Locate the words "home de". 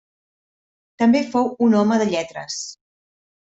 1.83-2.11